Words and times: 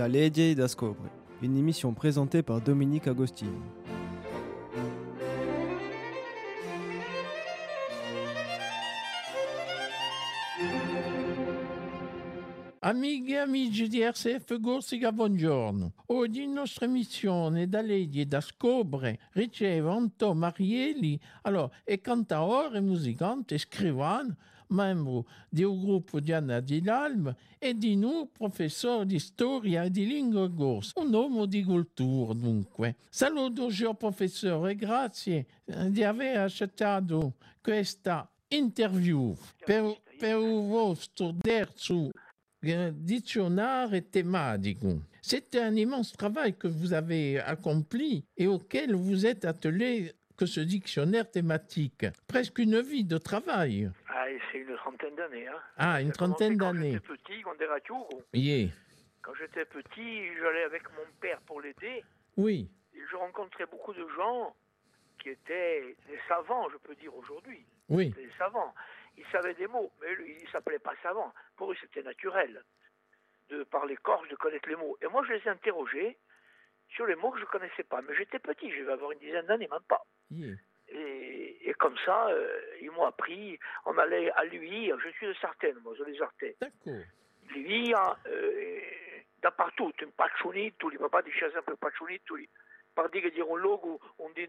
Da 0.00 0.08
Legge 0.08 0.54
da 0.54 0.66
Scobre, 0.66 1.10
une 1.42 1.58
émission 1.58 1.92
présentée 1.92 2.42
par 2.42 2.62
Dominique 2.62 3.06
Agostini. 3.06 3.50
Amiche 12.90 13.34
e 13.34 13.36
amici 13.36 13.86
di 13.86 14.04
RCF 14.04 14.60
Corsica, 14.60 15.12
buongiorno. 15.12 15.92
Oggi 16.06 16.42
in 16.42 16.54
nostra 16.54 16.86
emissione 16.86 17.68
da 17.68 17.82
Legge 17.82 18.26
da 18.26 18.40
Scobre 18.40 19.20
riceve 19.34 19.88
Anto 19.88 20.34
Marielli, 20.34 21.16
allora, 21.42 21.70
è 21.84 22.00
cantaore, 22.00 22.80
musicante, 22.80 23.58
scrivano, 23.58 24.36
membro 24.70 25.28
un 25.50 25.80
gruppo 25.80 26.18
di 26.18 26.32
Anna 26.32 26.58
di 26.58 26.82
L'Alma 26.82 27.32
e 27.60 27.74
di 27.74 27.94
noi 27.94 28.26
professore 28.26 29.06
di 29.06 29.20
storia 29.20 29.84
e 29.84 29.90
di 29.92 30.04
lingua 30.04 30.52
corsa, 30.52 30.98
un 30.98 31.14
uomo 31.14 31.46
di 31.46 31.62
cultura 31.62 32.32
dunque. 32.32 32.96
Saluto 33.08 33.70
signor 33.70 33.94
professore 33.94 34.72
e 34.72 34.74
grazie 34.74 35.46
eh, 35.64 35.92
di 35.92 36.02
aver 36.02 36.38
accettato 36.38 37.34
questa 37.62 38.28
interview 38.48 39.32
per, 39.64 39.96
per 40.18 40.40
il 40.40 40.66
vostro 40.66 41.32
terzo 41.40 42.10
dictionnaire 42.62 43.90
thématique. 44.10 44.78
C'est 45.22 45.54
un 45.56 45.74
immense 45.74 46.12
travail 46.12 46.56
que 46.56 46.68
vous 46.68 46.92
avez 46.92 47.38
accompli 47.40 48.24
et 48.36 48.46
auquel 48.46 48.94
vous 48.94 49.26
êtes 49.26 49.44
attelé 49.44 50.12
que 50.36 50.46
ce 50.46 50.60
dictionnaire 50.60 51.30
thématique. 51.30 52.06
Presque 52.26 52.58
une 52.58 52.80
vie 52.80 53.04
de 53.04 53.18
travail. 53.18 53.90
Ah, 54.08 54.30
et 54.30 54.38
c'est 54.50 54.58
une 54.58 54.74
trentaine 54.76 55.14
d'années. 55.14 55.46
Hein. 55.46 55.58
Ah, 55.76 56.00
une 56.00 56.12
trentaine 56.12 56.56
Quand 56.56 56.72
d'années. 56.72 56.92
j'étais 56.92 57.06
petit, 57.06 57.42
quand. 57.42 58.08
Yeah. 58.32 58.68
Quand 59.22 59.34
j'étais 59.34 59.64
petit, 59.66 60.26
j'allais 60.40 60.64
avec 60.64 60.82
mon 60.92 61.04
père 61.20 61.40
pour 61.42 61.60
l'aider. 61.60 62.02
Oui, 62.36 62.70
Et 62.94 63.00
je 63.10 63.16
rencontrais 63.16 63.66
beaucoup 63.66 63.92
de 63.92 64.06
gens 64.16 64.54
qui 65.22 65.28
étaient 65.28 65.94
des 66.08 66.18
savants, 66.26 66.68
je 66.72 66.78
peux 66.78 66.94
dire 66.94 67.14
aujourd'hui. 67.14 67.66
oui, 67.90 68.10
Des 68.10 68.30
savants. 68.38 68.72
Ils 69.20 69.26
savaient 69.30 69.54
des 69.54 69.66
mots, 69.66 69.92
mais 70.00 70.14
lui, 70.14 70.36
ils 70.40 70.44
ne 70.44 70.50
s'appelaient 70.50 70.78
pas 70.78 70.94
savants. 71.02 71.32
Pour 71.56 71.70
eux, 71.70 71.76
c'était 71.80 72.02
naturel 72.02 72.64
de 73.50 73.64
parler 73.64 73.96
corse, 73.96 74.26
de 74.28 74.36
connaître 74.36 74.68
les 74.68 74.76
mots. 74.76 74.96
Et 75.02 75.08
moi, 75.08 75.22
je 75.26 75.32
les 75.34 75.42
ai 75.46 75.48
interrogés 75.50 76.16
sur 76.88 77.04
les 77.06 77.16
mots 77.16 77.30
que 77.30 77.38
je 77.38 77.44
ne 77.44 77.50
connaissais 77.50 77.82
pas. 77.84 78.00
Mais 78.02 78.14
j'étais 78.14 78.38
petit, 78.38 78.70
je 78.72 78.82
vais 78.82 78.92
avoir 78.92 79.12
une 79.12 79.18
dizaine 79.18 79.46
d'années, 79.46 79.68
même 79.70 79.86
pas. 79.88 80.02
yeah. 80.30 80.56
Et, 80.88 81.68
et 81.68 81.74
comme 81.74 81.96
ça, 82.04 82.28
euh, 82.28 82.60
ils 82.80 82.90
m'ont 82.90 83.04
appris. 83.04 83.58
On 83.84 83.96
allait 83.98 84.30
à 84.32 84.44
lui. 84.44 84.90
Je 85.04 85.08
suis 85.10 85.26
de 85.26 85.34
Sartène, 85.34 85.78
moi, 85.84 85.94
je 85.98 86.04
les 86.04 86.20
Artais. 86.22 86.56
D'accord. 86.60 87.02
Lui, 87.50 87.92
eh, 88.26 89.26
dappertutto, 89.42 90.04
in 90.04 90.10
Pacciunituli, 90.16 90.96
papà 90.98 91.22
diceva 91.22 91.50
sempre 91.52 91.76
Pacciunituli, 91.76 92.46
per 92.46 92.54
dire 92.54 92.69
che 93.08 93.30
dire 93.30 93.42
un 93.48 93.58
luogo 93.58 93.98
onde. 94.18 94.48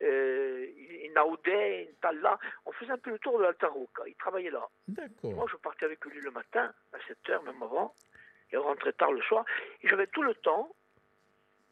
Eh, 0.00 1.04
in 1.06 1.16
Audè, 1.16 1.86
in 1.88 1.98
Talla, 2.00 2.38
on 2.64 2.72
faisait 2.72 2.92
un 2.92 2.98
peu 2.98 3.10
le 3.10 3.18
tour 3.18 3.38
de 3.38 3.44
l'Alta 3.44 3.68
Rocca, 3.68 4.02
il 4.06 4.14
travaillait 4.16 4.50
là. 4.50 4.66
Moi, 4.88 4.96
D'accord. 5.22 5.48
je 5.48 5.56
partais 5.56 5.84
avec 5.86 6.04
lui 6.04 6.20
le 6.20 6.30
matin, 6.30 6.72
à 6.92 6.98
7 7.06 7.16
heures, 7.30 7.42
même 7.42 7.62
avant, 7.62 7.94
et 8.52 8.56
on 8.56 8.62
rentrait 8.62 8.92
tard 8.92 9.12
le 9.12 9.20
soir, 9.22 9.44
et 9.82 9.88
j'avais 9.88 10.06
tout 10.08 10.22
le 10.22 10.34
temps 10.34 10.74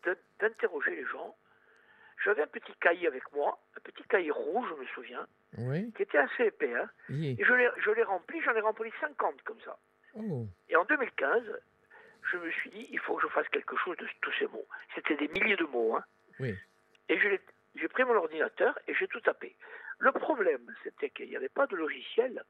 de- 0.05 0.19
d'interroger 0.41 0.97
les 0.97 1.05
gens. 1.07 1.37
J'avais 2.25 2.43
un 2.43 2.47
petit 2.47 2.73
cahier 2.81 3.07
avec 3.07 3.31
moi, 3.33 3.59
un 3.77 3.81
petit 3.81 4.03
cahier 4.05 4.31
rouge, 4.31 4.69
je 4.75 4.81
me 4.81 4.87
souviens, 4.89 5.27
Oui, 5.59 5.93
qui 5.93 6.03
était 6.03 6.19
assez 6.19 6.45
épais, 6.47 6.75
hein, 6.75 6.89
et 7.39 7.45
je 7.45 7.53
l'ai 7.55 7.69
je 7.79 7.91
l'ai 7.91 8.03
rempli, 8.03 8.41
j'en 8.43 8.55
ai 8.55 8.61
rempli 8.61 8.91
50 9.01 9.43
comme 9.43 9.61
ça. 9.61 9.77
Oh, 10.15 10.47
Et 10.69 10.77
en 10.77 10.85
2015, 10.85 11.43
je 12.31 12.37
me 12.39 12.51
suis 12.51 12.71
dit, 12.71 12.89
il 12.91 12.99
faut 13.01 13.17
que 13.17 13.23
je 13.23 13.33
fasse 13.33 13.49
quelque 13.49 13.77
chose 13.77 13.97
de 13.99 14.07
tous 14.21 14.33
ces 14.39 14.47
mots. 14.47 14.67
C'était 14.95 15.17
des 15.17 15.29
milliers 15.29 15.57
de 15.57 15.65
mots. 15.65 15.97
Hein. 15.97 16.05
oui. 16.41 16.55
Et 17.09 17.21
j'ai 17.21 17.89
pris 17.89 18.05
mon 18.05 18.17
ordinateur 18.17 18.77
et 18.89 18.95
j'ai 18.95 19.07
tout 19.07 19.21
tapé. 19.21 19.55
Le 19.99 20.11
problème, 20.13 20.75
c'était 20.83 21.11
qu'il 21.11 21.29
n'y 21.29 21.37
avait 21.37 21.49
pas 21.49 21.67
de 21.69 21.77
logiciel 21.77 22.43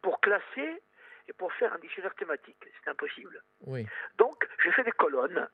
pour 0.00 0.20
classer 0.20 0.80
et 1.28 1.32
pour 1.32 1.52
faire 1.54 1.72
un 1.72 1.78
dictionnaire 1.78 2.14
thématique. 2.14 2.56
C'était 2.76 2.90
impossible. 2.90 3.42
Oui, 3.62 3.84
Donc, 4.16 4.46
j'ai 4.62 4.70
fait 4.70 4.84
des 4.84 4.92
colonnes. 4.92 5.48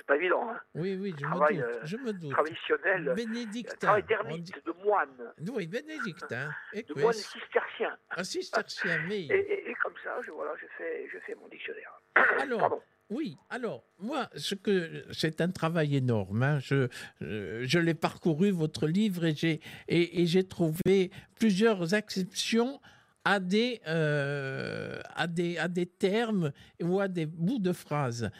C'est 0.00 0.06
pas 0.06 0.16
évident, 0.16 0.48
hein. 0.50 0.58
oui, 0.74 0.96
oui, 0.98 1.14
je 1.20 1.26
me 1.26 1.30
Travail, 1.30 1.56
doute. 1.56 1.64
euh, 1.66 1.80
Je 1.84 1.96
me 1.98 2.12
doute. 2.14 2.30
Traditionnel. 2.32 3.08
Un 3.10 3.14
Bénédictin. 3.14 3.76
travail 3.76 4.02
d'ermite, 4.04 4.42
dit- 4.44 4.52
de 4.64 4.72
moine, 4.82 5.10
Oui, 5.52 5.66
bénédictin. 5.66 6.50
Et 6.72 6.82
de 6.84 6.94
moine 6.98 7.12
cistercien. 7.12 7.98
Un 8.16 8.24
cistercien, 8.24 8.98
mais... 9.08 9.20
Et, 9.26 9.34
et- 9.34 9.70
et 9.70 9.74
comme 9.82 9.92
ça, 10.02 10.16
je, 10.24 10.30
voilà, 10.30 10.52
j'ai 10.58 10.68
fait, 10.78 11.06
j'ai 11.12 11.20
fait 11.20 11.34
mon 11.34 11.48
dictionnaire. 11.48 12.00
Alors, 12.40 12.60
Pardon. 12.60 12.80
Oui, 13.10 13.36
alors, 13.50 13.82
moi, 13.98 14.28
ce 14.36 14.54
que 14.54 15.04
c'est 15.12 15.40
un 15.40 15.50
travail 15.50 15.96
énorme. 15.96 16.44
hein. 16.44 16.60
Je, 16.60 16.86
euh, 17.22 17.64
je 17.66 17.78
l'ai 17.80 17.94
parcouru, 17.94 18.52
votre 18.52 18.86
livre, 18.86 19.24
et 19.26 19.34
j'ai, 19.34 19.60
et, 19.88 20.22
et 20.22 20.26
j'ai 20.26 20.46
trouvé 20.46 21.10
plusieurs 21.38 21.92
exceptions 21.92 22.80
à 23.24 23.40
des, 23.40 23.80
euh, 23.88 25.00
à, 25.16 25.26
des, 25.26 25.58
à 25.58 25.66
des 25.66 25.86
termes 25.86 26.52
ou 26.80 27.00
à 27.00 27.08
des 27.08 27.26
bouts 27.26 27.58
de 27.58 27.72
phrases. 27.72 28.30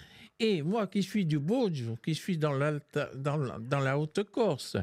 Et 0.42 0.62
moi 0.62 0.86
qui 0.86 1.02
suis 1.02 1.26
du 1.26 1.38
Bauge, 1.38 1.84
qui 2.02 2.14
suis 2.14 2.38
dans, 2.38 2.52
la- 2.52 2.72
dans 3.14 3.78
la 3.80 3.98
Haute-Corse, 3.98 4.76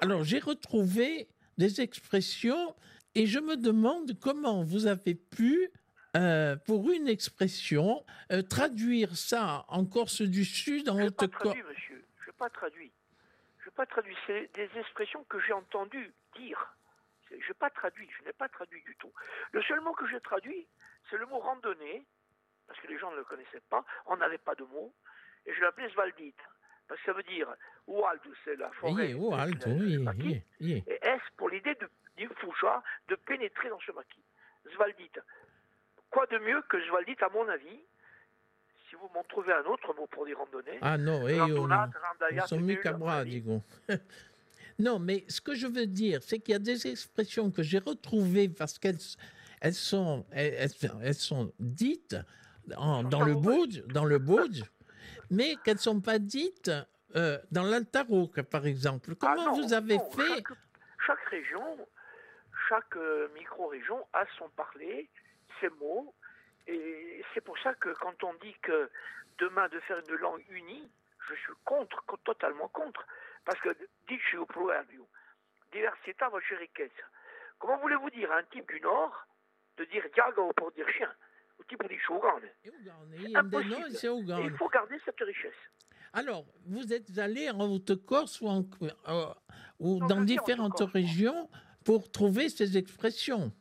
alors 0.00 0.24
j'ai 0.24 0.38
retrouvé 0.38 1.26
des 1.58 1.80
expressions 1.80 2.74
et 3.14 3.26
je 3.26 3.38
me 3.38 3.56
demande 3.56 4.18
comment 4.20 4.62
vous 4.62 4.86
avez 4.86 5.14
pu 5.14 5.70
euh, 6.16 6.56
pour 6.66 6.90
une 6.90 7.08
expression, 7.08 8.04
euh, 8.32 8.42
traduire 8.42 9.16
ça 9.16 9.64
en 9.68 9.84
Corse 9.86 10.22
du 10.22 10.44
Sud, 10.44 10.88
en 10.88 10.96
Je 10.98 11.02
n'ai 11.04 11.10
pas 11.10 11.24
Haute-Corse. 11.24 11.54
traduit, 11.54 11.62
monsieur. 11.62 12.04
Je 12.22 12.26
n'ai 12.26 12.36
pas 12.36 12.50
traduit. 12.50 12.90
Je 13.60 13.64
n'ai 13.66 13.74
pas 13.74 13.86
traduit. 13.86 14.16
C'est 14.26 14.50
des 14.54 14.68
expressions 14.78 15.24
que 15.28 15.38
j'ai 15.46 15.52
entendues 15.52 16.12
dire. 16.36 16.76
Je 17.30 17.36
n'ai 17.36 17.54
pas 17.58 17.70
traduit. 17.70 18.08
Je 18.18 18.24
n'ai 18.26 18.32
pas 18.32 18.48
traduit 18.48 18.82
du 18.84 18.96
tout. 18.98 19.12
Le 19.52 19.62
seul 19.62 19.80
mot 19.82 19.92
que 19.92 20.06
j'ai 20.10 20.20
traduit, 20.20 20.66
c'est 21.08 21.16
le 21.16 21.26
mot 21.26 21.38
randonnée, 21.38 22.04
parce 22.70 22.78
que 22.82 22.86
les 22.86 22.98
gens 23.00 23.10
ne 23.10 23.16
le 23.16 23.24
connaissaient 23.24 23.62
pas. 23.68 23.84
On 24.06 24.16
n'avait 24.16 24.38
pas 24.38 24.54
de 24.54 24.62
mot. 24.62 24.94
Et 25.44 25.52
je 25.52 25.60
l'appelais 25.60 25.90
Svaldite. 25.90 26.36
Parce 26.86 27.00
que 27.00 27.06
ça 27.06 27.12
veut 27.12 27.24
dire 27.24 27.48
Wald, 27.88 28.20
c'est 28.44 28.54
la 28.56 28.70
forêt. 28.70 28.92
Oui, 28.92 29.14
le 29.14 29.16
oui, 29.66 30.06
oui, 30.06 30.42
oui. 30.60 30.84
Et 30.86 30.98
S 31.02 31.20
pour 31.36 31.48
l'idée 31.50 31.76
d'une 32.16 32.28
foucha 32.36 32.80
de 33.08 33.16
pénétrer 33.16 33.70
dans 33.70 33.80
ce 33.80 33.90
maquis. 33.90 34.22
Svaldite. 34.72 35.18
Quoi 36.10 36.26
de 36.26 36.38
mieux 36.38 36.62
que 36.68 36.80
Svaldite, 36.86 37.20
à 37.24 37.28
mon 37.30 37.48
avis 37.48 37.80
Si 38.88 38.94
vous 38.94 39.10
m'en 39.12 39.24
trouvez 39.24 39.52
un 39.52 39.64
autre 39.64 39.92
mot 39.94 40.06
pour 40.06 40.26
dire 40.26 40.38
randonnée, 40.38 40.78
Ah 40.80 40.96
non, 40.96 41.26
et 41.26 41.40
randaya, 41.40 42.44
on 42.44 42.46
sont 42.46 42.56
avis. 43.20 43.40
disons. 43.40 43.62
non, 44.78 45.00
mais 45.00 45.24
ce 45.28 45.40
que 45.40 45.54
je 45.56 45.66
veux 45.66 45.86
dire, 45.86 46.22
c'est 46.22 46.38
qu'il 46.38 46.52
y 46.52 46.56
a 46.56 46.60
des 46.60 46.86
expressions 46.86 47.50
que 47.50 47.64
j'ai 47.64 47.78
retrouvées 47.78 48.48
parce 48.48 48.78
qu'elles 48.78 48.98
elles 49.60 49.74
sont, 49.74 50.24
elles, 50.32 50.54
elles- 50.82 50.90
elles 51.02 51.14
sont 51.14 51.52
dites 51.58 52.16
en- 52.76 53.02
dans 53.04 53.22
le 53.24 53.34
Bauge, 53.34 53.82
dans 53.86 54.04
le 54.04 54.18
Bauge, 54.18 54.62
mais 55.30 55.56
qu'elles 55.64 55.74
ne 55.76 55.80
sont 55.80 56.00
pas 56.00 56.18
dites 56.18 56.70
euh, 57.16 57.38
dans 57.50 57.64
l'Altaroc, 57.64 58.42
par 58.42 58.66
exemple. 58.66 59.10
Ah 59.12 59.16
Comment 59.20 59.46
non, 59.46 59.52
vous 59.62 59.72
avez 59.72 59.96
non, 59.96 60.10
fait 60.10 60.26
chaque, 60.28 60.52
chaque 61.06 61.24
région, 61.26 61.88
chaque 62.68 62.96
euh, 62.96 63.28
micro-région 63.34 64.06
a 64.12 64.24
son 64.38 64.48
parler, 64.50 65.08
ses 65.60 65.68
mots. 65.80 66.14
Et 66.66 67.24
c'est 67.34 67.40
pour 67.40 67.58
ça 67.58 67.74
que 67.74 67.88
quand 68.00 68.22
on 68.22 68.34
dit 68.34 68.54
que 68.62 68.90
demain 69.38 69.68
de 69.68 69.80
faire 69.80 69.98
une 70.08 70.14
langue 70.16 70.44
unie, 70.50 70.88
je 71.28 71.34
suis 71.34 71.52
contre, 71.64 72.04
co- 72.06 72.16
totalement 72.18 72.68
contre. 72.68 73.04
Parce 73.44 73.58
que 73.60 73.70
dici 74.08 74.36
au 74.36 74.46
proverbio, 74.46 75.08
diversità 75.72 76.28
ricchezza. 76.28 76.92
Comment 77.58 77.78
voulez-vous 77.78 78.10
dire 78.10 78.30
à 78.32 78.36
un 78.38 78.42
type 78.44 78.68
du 78.68 78.80
Nord 78.80 79.26
de 79.78 79.84
dire 79.86 80.04
diago 80.14 80.52
pour 80.56 80.70
dire 80.72 80.88
chien? 80.90 81.10
Il 84.44 84.56
faut 84.56 84.68
garder 84.68 84.96
cette 85.04 85.20
richesse. 85.20 85.52
Alors, 86.12 86.44
vous 86.66 86.92
êtes 86.92 87.18
allé 87.18 87.50
en 87.50 87.60
Haute-Corse 87.70 88.40
ou, 88.40 88.48
en- 88.48 88.64
euh, 88.82 89.26
ou 89.78 89.98
Non, 90.00 90.06
dans 90.06 90.20
différentes 90.22 90.80
régions 90.80 91.48
pour 91.84 92.10
trouver 92.10 92.48
ces 92.48 92.76
expressions? 92.76 93.52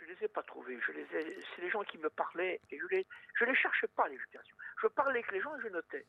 Je 0.00 0.04
les 0.06 0.24
ai 0.24 0.28
pas 0.28 0.42
trouvés. 0.44 0.78
Je 0.86 0.92
les 0.92 1.02
ai. 1.02 1.38
C'est 1.56 1.62
les 1.62 1.70
gens 1.70 1.82
qui 1.82 1.98
me 1.98 2.08
parlaient 2.10 2.60
et 2.70 2.78
je 2.78 2.86
les. 2.96 3.06
Je 3.38 3.44
les 3.44 3.54
cherchais 3.56 3.88
pas 3.88 4.08
les 4.08 4.14
explications. 4.14 4.56
Je 4.82 4.86
parlais 4.88 5.18
avec 5.20 5.32
les 5.32 5.40
gens 5.40 5.54
et 5.56 5.60
je 5.62 5.68
notais. 5.68 6.06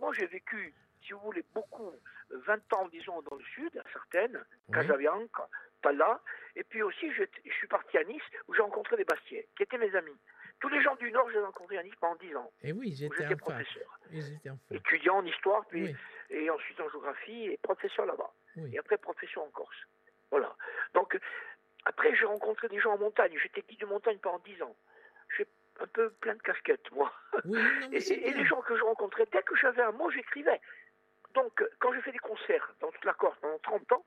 Moi, 0.00 0.12
j'ai 0.12 0.26
vécu, 0.26 0.74
si 1.02 1.12
vous 1.12 1.20
voulez, 1.20 1.44
beaucoup, 1.54 1.88
euh, 2.32 2.38
20 2.46 2.72
ans, 2.74 2.88
disons, 2.88 3.20
dans 3.22 3.36
le 3.36 3.44
sud, 3.44 3.76
à 3.78 3.82
certaines, 3.92 4.36
Oui. 4.68 4.74
Casabianca, 4.74 5.48
Tala, 5.82 6.20
et 6.56 6.64
puis 6.64 6.82
aussi, 6.82 7.12
je, 7.12 7.22
je 7.44 7.52
suis 7.52 7.68
parti 7.68 7.96
à 7.98 8.04
Nice 8.04 8.22
où 8.48 8.54
j'ai 8.54 8.62
rencontré 8.62 8.96
des 8.96 9.04
Bastiais, 9.04 9.48
qui 9.56 9.62
étaient 9.62 9.78
mes 9.78 9.94
amis. 9.94 10.16
Tous 10.60 10.68
les 10.68 10.82
gens 10.82 10.96
du 10.96 11.10
Nord, 11.12 11.28
je 11.28 11.34
les 11.34 11.40
ai 11.40 11.44
rencontrés 11.44 11.78
à 11.78 11.82
Nice 11.84 11.94
pendant 12.00 12.16
10 12.16 12.34
ans, 12.36 12.50
Et 12.62 12.72
oui, 12.72 12.92
où 13.08 13.14
j'étais 13.14 13.36
professeur. 13.36 13.98
Étudiant 14.70 15.18
en 15.18 15.24
histoire, 15.24 15.64
puis, 15.66 15.84
Oui, 15.84 15.96
et 16.30 16.50
ensuite 16.50 16.80
en 16.80 16.88
géographie, 16.90 17.46
et 17.46 17.58
professeur 17.62 18.06
là-bas. 18.06 18.30
oui. 18.56 18.74
Et 18.74 18.78
après, 18.78 18.98
profession 18.98 19.44
en 19.44 19.50
Corse. 19.50 19.76
Voilà. 20.30 20.54
Donc, 20.94 21.18
après, 21.84 22.14
j'ai 22.16 22.26
rencontré 22.26 22.68
des 22.68 22.80
gens 22.80 22.92
en 22.94 22.98
montagne. 22.98 23.34
J'étais 23.42 23.62
guide 23.62 23.80
de 23.80 23.86
montagne 23.86 24.18
pendant 24.18 24.40
10 24.40 24.62
ans. 24.62 24.76
J'ai 25.36 25.46
un 25.80 25.86
peu 25.86 26.10
plein 26.10 26.34
de 26.34 26.42
casquettes, 26.42 26.90
moi. 26.92 27.12
Oui, 27.44 27.58
non, 27.62 27.92
Et, 27.92 28.00
les 28.32 28.44
gens 28.44 28.60
que 28.62 28.76
je 28.76 28.82
rencontrais, 28.82 29.26
dès 29.30 29.42
que 29.42 29.54
j'avais 29.56 29.82
un 29.82 29.92
mot, 29.92 30.10
j'écrivais. 30.10 30.60
Donc, 31.34 31.60
euh, 31.62 31.68
quand 31.78 31.92
j'ai 31.92 32.00
fait 32.02 32.12
des 32.12 32.18
concerts 32.18 32.72
dans 32.80 32.90
toute 32.90 33.04
la 33.04 33.14
Corse 33.14 33.36
pendant 33.40 33.58
30 33.58 33.92
ans, 33.92 34.04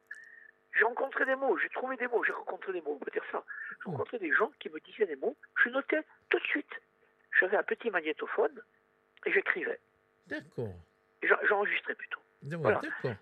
j'ai 0.74 0.84
rencontré 0.84 1.26
des 1.26 1.36
mots, 1.36 1.58
j'ai 1.58 1.70
trouvé 1.70 1.98
des 1.98 2.08
mots, 2.08 2.24
j'ai 2.24 2.32
rencontré 2.32 2.72
des 2.74 2.82
mots, 2.82 2.94
on 3.00 3.04
peut 3.04 3.12
dire 3.12 3.26
ça. 3.32 3.44
J'ai 3.70 3.76
Oh. 3.86 3.92
rencontré 3.92 4.20
des 4.20 4.32
gens 4.34 4.52
qui 4.60 4.70
me 4.70 4.80
disaient 4.80 5.06
des 5.06 5.16
mots, 5.18 5.36
je 5.64 5.70
notais 5.70 6.02
tout 6.30 6.40
de 6.40 6.46
suite. 6.46 6.72
J'avais 7.40 7.58
un 7.58 7.64
petit 7.64 7.90
magnétophone 7.90 8.62
et 9.26 9.32
j'écrivais. 9.32 9.80
D'accord. 10.28 10.74
J'enregistrais 11.48 11.96
plutôt. 11.96 12.20
Voilà. 12.44 12.80
D'accord. 12.80 13.16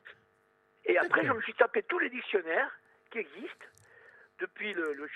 Et 0.86 0.98
après, 0.98 1.26
je 1.26 1.32
me 1.32 1.42
suis 1.42 1.54
tapé 1.56 1.84
tous 1.84 2.00
les 2.00 2.10
dictionnaires 2.10 2.72
qui 3.12 3.20
existent, 3.20 3.66
depuis 4.40 4.74
le, 4.74 4.94
le 4.94 5.08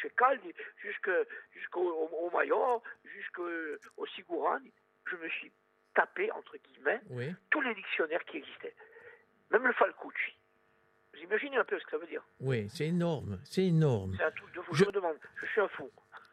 jusqu'au 0.81 1.81
au, 1.81 2.09
au 2.27 2.29
Mayor, 2.31 2.83
jusqu'au 3.05 3.47
au 3.97 4.05
Sigourani. 4.07 4.71
Je 5.05 5.15
me 5.15 5.29
suis 5.29 5.51
tapé, 5.93 6.31
entre 6.31 6.55
guillemets, 6.57 7.01
Oui, 7.09 7.33
tous 7.49 7.61
les 7.61 7.73
dictionnaires 7.75 8.23
qui 8.25 8.37
existaient. 8.37 8.75
Même 9.51 9.65
le 9.67 9.73
Falcucci. 9.73 10.33
Vous 11.13 11.19
imaginez 11.21 11.57
un 11.57 11.63
peu 11.63 11.79
ce 11.79 11.85
que 11.85 11.91
ça 11.91 11.97
veut 11.97 12.07
dire? 12.07 12.23
Oui, 12.39 12.67
c'est 12.69 12.87
énorme. 12.87 13.39
C'est 13.43 13.65
énorme. 13.65 14.15
C'est 14.17 14.23
un 14.23 14.31
truc 14.31 14.53
de 14.55 14.61
fou. 14.61 14.73
Je- 14.73 14.79
Je... 14.83 14.85
me 14.85 14.91
demande, 14.91 15.15
je 15.41 15.45
suis 15.47 15.61
un 15.61 15.67
fou. 15.69 15.89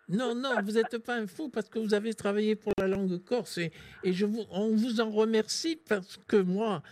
Non, 0.08 0.34
non, 0.34 0.60
vous 0.62 0.72
n'êtes 0.72 0.98
pas 0.98 1.14
un 1.16 1.26
fou 1.26 1.48
parce 1.50 1.68
que 1.68 1.78
vous 1.78 1.94
avez 1.94 2.14
travaillé 2.14 2.56
pour 2.56 2.72
la 2.78 2.88
langue 2.88 3.22
corse 3.24 3.58
et, 3.58 3.70
et 4.02 4.12
je 4.12 4.26
vous, 4.26 4.44
on 4.50 4.74
vous 4.74 5.00
en 5.00 5.10
remercie 5.10 5.76
parce 5.88 6.16
que 6.16 6.36
moi, 6.36 6.82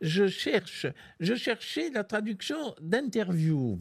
je 0.00 0.26
cherche, 0.28 0.86
je 1.20 1.34
cherchais 1.34 1.90
la 1.90 2.02
traduction 2.04 2.74
d'interview. 2.80 3.78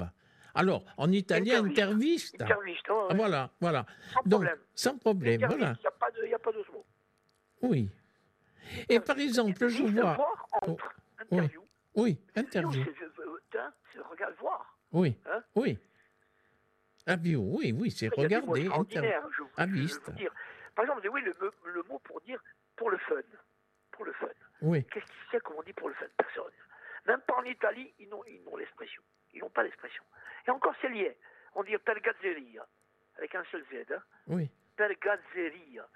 Alors, 0.53 0.83
en 0.97 1.09
italien, 1.11 1.59
Intervista. 1.63 1.83
intervista. 1.83 2.43
Interviste, 2.45 2.85
Ah, 2.89 3.07
ouais. 3.07 3.15
Voilà, 3.15 3.49
voilà. 3.61 3.85
sans 4.13 4.21
Donc, 4.23 4.41
problème. 4.41 4.59
sans 4.75 4.97
problème, 4.97 5.39
voilà. 5.45 5.73
Il 5.77 5.81
n'y 6.27 6.33
a 6.33 6.39
pas 6.39 6.51
de- 6.51 6.57
mot. 6.73 6.85
Oui. 7.61 7.89
Et 8.89 8.99
par 8.99 9.17
exemple, 9.19 9.67
je 9.67 9.83
vois. 9.83 10.13
voir 10.13 10.47
entre, 10.61 10.93
Oui. 11.31 11.37
interview. 11.39 11.61
Oui, 11.95 12.19
interview. 12.35 12.83
regarde 14.09 14.35
voir. 14.39 14.77
Oui, 14.93 15.17
Hein 15.25 15.43
oui. 15.55 15.77
Interview, 17.07 17.39
oui, 17.57 17.73
oui, 17.77 17.91
c'est 17.91 18.05
y 18.05 18.09
a 18.09 18.21
regarder. 18.21 18.61
extraordinaires, 18.61 19.23
je, 19.31 20.11
dire. 20.13 20.31
Par 20.75 20.85
exemple, 20.85 21.07
oui, 21.11 21.21
le, 21.21 21.35
le 21.73 21.83
mot 21.83 21.99
pour 21.99 22.21
dire 22.21 22.41
pour 22.75 22.89
le 22.91 22.97
fun. 22.99 23.15
Pour 23.91 24.05
le 24.05 24.13
fun. 24.13 24.27
Oui, 24.61 24.85
Qu'est-ce 24.85 25.05
qu'il 25.05 25.15
sait 25.31 25.39
comment 25.39 25.59
on 25.59 25.63
dit 25.63 25.73
pour 25.73 25.89
le 25.89 25.95
fun? 25.95 26.05
Personne. 26.17 26.51
Même 27.07 27.21
pas 27.21 27.35
en 27.35 27.43
Italie, 27.43 27.91
ils 27.99 28.07
n'ont 28.09 28.23
ils 28.27 28.43
n'ont 28.43 28.55
l'expression. 28.55 29.01
Ils 29.33 29.39
n'ont 29.41 29.49
pas 29.49 29.63
l'expression. 29.63 30.03
Et 30.47 30.51
encore, 30.51 30.73
c'est 30.81 30.89
lié. 30.89 31.17
On 31.55 31.63
dit 31.63 31.75
pergazzeria, 31.79 32.65
avec 33.17 33.33
un 33.35 33.43
seul 33.51 33.63
Z. 33.71 33.91
Hein. 33.91 34.01
oui, 34.27 34.49
Pergazzeria. 34.77 35.87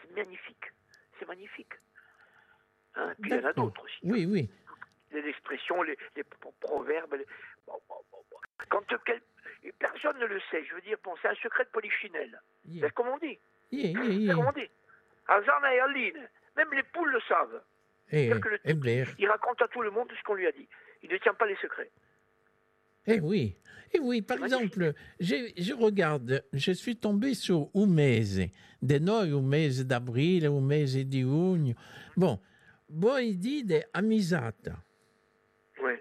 C'est 0.00 0.14
magnifique. 0.14 0.72
C'est 1.18 1.26
magnifique. 1.26 1.72
Hein, 2.94 3.14
Puis 3.20 3.30
il 3.32 3.36
y 3.36 3.40
en 3.40 3.48
a 3.48 3.52
d'autres 3.52 3.82
aussi. 3.84 3.98
oui, 4.02 4.26
oui. 4.26 4.50
Les 5.12 5.28
expressions, 5.28 5.82
les, 5.82 5.96
les 6.16 6.24
pro- 6.24 6.54
proverbes. 6.60 7.14
les- 7.14 7.26
bon, 7.66 7.74
bon, 7.88 7.96
bon, 8.10 8.18
bon. 8.30 8.36
Quand 8.70 8.82
quel- 9.04 9.20
et 9.64 9.72
personne 9.72 10.18
ne 10.18 10.26
le 10.26 10.40
sait. 10.50 10.64
Je 10.68 10.74
veux 10.74 10.80
dire, 10.80 10.96
bon, 11.04 11.12
c'est 11.22 11.28
un 11.28 11.34
secret 11.36 11.64
de 11.64 11.70
polichinelle. 11.70 12.40
Yeah, 12.66 12.86
C'est 12.88 12.94
comme 12.94 13.08
on 13.08 13.18
dit. 13.18 13.38
yeah, 13.70 13.90
yeah, 13.90 14.32
C'est 14.32 14.34
comme 14.36 14.46
on 14.46 14.52
dit. 14.52 14.68
Et. 15.28 16.14
Même 16.56 16.68
les 16.74 16.82
poules 16.82 17.12
le 17.12 17.20
savent. 17.28 17.62
Eh, 18.10 18.28
que 18.40 18.48
le 18.48 18.58
eh 18.64 18.74
bien, 18.74 19.04
Il 19.18 19.26
raconte 19.28 19.62
à 19.62 19.68
tout 19.68 19.80
le 19.80 19.90
monde 19.90 20.08
ce 20.18 20.22
qu'on 20.24 20.34
lui 20.34 20.46
a 20.46 20.52
dit. 20.52 20.68
Il 21.02 21.10
ne 21.10 21.16
tient 21.18 21.32
pas 21.34 21.46
les 21.46 21.56
secrets. 21.56 21.90
Eh 23.06 23.20
oui, 23.20 23.56
eh 23.94 23.98
oui, 24.00 24.22
par 24.22 24.36
exemple, 24.44 24.92
je 25.18 25.72
regarde, 25.74 26.44
je 26.52 26.72
suis 26.72 26.96
tombé 26.96 27.34
sur 27.34 27.68
un 27.74 27.86
mese, 27.86 28.42
de 28.82 28.98
noi 28.98 29.22
un 29.24 29.40
mese 29.42 29.84
d'aprile, 29.86 30.46
un 30.46 30.60
mese 30.60 31.04
di 31.08 31.22
giugno. 31.22 31.74
Bon, 32.16 32.38
voi 32.92 33.32
dite 33.34 33.86
ammisata. 33.92 34.72
Oui. 35.82 35.92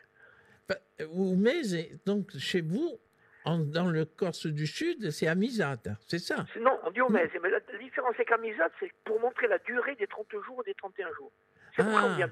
Un 1.00 1.36
mese, 1.36 1.90
donc 2.06 2.38
chez 2.38 2.62
vous, 2.62 3.00
en- 3.46 3.58
dans 3.60 3.88
le 3.90 4.06
Corse 4.06 4.46
du 4.48 4.68
Sud, 4.68 5.10
c'est 5.12 5.28
ammisata, 5.28 5.98
c'est 6.08 6.20
ça? 6.20 6.46
Non, 6.60 6.78
on 6.84 6.92
dit 6.92 7.02
au 7.02 7.10
mèse. 7.10 7.30
Mais 7.42 7.50
la, 7.50 7.60
la 7.72 7.78
différence 7.80 8.14
avec 8.16 8.32
Amisade, 8.32 8.72
c'est 8.80 8.92
pour 9.04 9.20
montrer 9.20 9.48
la 9.48 9.58
durée 9.60 9.96
des 9.96 10.08
30 10.08 10.28
jours 10.46 10.62
et 10.66 10.70
des 10.70 10.76
31 10.76 11.12
jours. 11.14 11.32
C'est 11.76 11.84
pour 11.84 11.94
ça 11.94 12.02
qu'on 12.02 12.16
dit 12.16 12.24
Ah. 12.24 12.28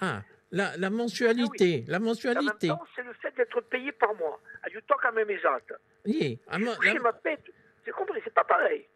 Ah, 0.00 0.22
la, 0.50 0.76
la 0.78 0.90
mensualité, 0.90 1.84
la 1.86 1.98
En 1.98 2.00
même 2.00 2.08
mensualité. 2.08 2.68
temps, 2.68 2.82
c'est 2.96 3.02
le 3.02 3.12
fait 3.14 3.34
d'être 3.36 3.60
payé 3.62 3.92
par 3.92 4.14
mois. 4.14 4.40
Aiuto 4.66 4.94
a 5.02 5.12
même 5.12 5.28
esatto. 5.30 5.74
Yeah, 6.06 6.36
ah, 6.48 6.58
ma- 6.58 6.74
Toucher 6.76 6.94
la- 6.94 7.00
ma 7.00 7.12
paie, 7.12 7.38
c'est 7.84 7.90
compris, 7.92 8.20
c'est 8.24 8.32
pas 8.34 8.44
pareil. 8.44 8.86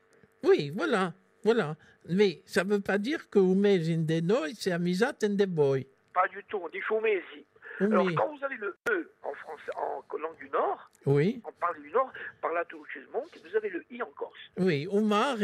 oui, 0.44 0.70
voilà, 0.74 1.12
voilà. 1.42 1.76
Mais 2.08 2.42
ça 2.46 2.64
ne 2.64 2.70
veut 2.74 2.80
pas 2.80 2.98
dire 2.98 3.28
que 3.30 3.38
un 3.38 3.54
mese 3.54 3.88
in 3.90 4.02
de 4.04 4.20
noi, 4.20 4.50
c'est 4.54 4.72
ammisata 4.72 5.26
in 5.26 5.30
de 5.36 5.46
voi. 5.46 5.78
Pas 6.12 6.28
du 6.28 6.42
tout, 6.44 6.58
on 6.62 6.68
dit 6.68 6.80
chômesi. 6.82 7.46
Un 7.80 7.90
Alors, 7.90 8.06
quand 8.14 8.36
vous 8.36 8.44
avez 8.44 8.56
le 8.56 8.76
E 8.88 9.10
en 9.22 9.32
français, 9.34 9.72
en 9.76 10.16
langue 10.18 10.36
du 10.36 10.48
Nord, 10.50 10.90
Oui. 11.06 11.42
on 11.44 11.52
parle 11.52 11.80
du 11.82 11.90
Nord, 11.90 12.12
par 12.40 12.52
là 12.52 12.64
tout 12.66 12.84
monte, 13.12 13.36
vous 13.44 13.56
avez 13.56 13.68
le 13.70 13.84
I 13.90 14.00
en 14.02 14.10
Corse. 14.12 14.38
Oui, 14.58 14.86
un 14.92 15.00
mare, 15.00 15.38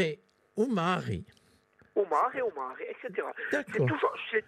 un 0.58 0.66
mari. 0.68 1.24
Omar 1.96 2.34
et 2.36 2.42
Omar, 2.42 2.76
etc. 2.80 3.26
D'accord, 3.50 3.86
toujours, 3.86 4.14
c'est- 4.30 4.44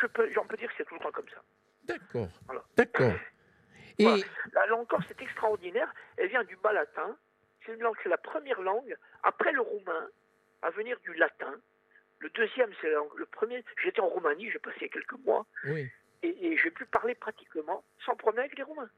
je 0.00 0.06
peux, 0.08 0.28
j'en 0.32 0.44
peux 0.44 0.56
dire 0.56 0.68
que 0.70 0.74
c'est 0.78 0.84
tout 0.86 0.94
le 0.94 1.00
temps 1.00 1.12
comme 1.12 1.28
ça. 1.28 1.42
d'accord, 1.84 2.28
Voilà. 2.46 2.64
d'accord. 2.76 3.12
Et 3.98 4.04
Voilà. 4.04 4.24
La 4.54 4.66
langue 4.66 4.88
corse 4.88 5.08
est 5.10 5.22
extraordinaire. 5.22 5.94
Elle 6.16 6.28
vient 6.30 6.42
du 6.42 6.56
bas 6.56 6.72
latin. 6.72 7.16
C'est 7.64 7.74
une 7.74 7.80
langue, 7.80 7.94
c'est 8.02 8.08
la 8.08 8.18
première 8.18 8.60
langue 8.60 8.96
après 9.22 9.52
le 9.52 9.60
à 10.64 10.70
venir 10.70 10.98
du 11.04 11.12
latin. 11.14 11.54
Le 12.20 12.28
deuxième, 12.30 12.70
c'est 12.80 12.90
le 12.90 13.26
premier. 13.26 13.62
J'étais 13.82 14.00
en 14.00 14.08
Roumanie, 14.08 14.50
j'ai 14.50 14.58
passé 14.58 14.88
quelques 14.88 15.18
mois 15.24 15.46
oui, 15.66 15.88
et, 16.22 16.46
et 16.46 16.56
j'ai 16.56 16.70
pu 16.70 16.84
parler 16.86 17.14
pratiquement 17.14 17.84
sans 18.04 18.16
problème 18.16 18.44
avec 18.46 18.56
les 18.56 18.64
Roumains. 18.64 18.90